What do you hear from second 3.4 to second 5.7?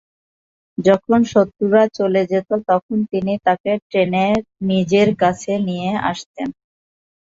তাকে টেনে নিজের কাছে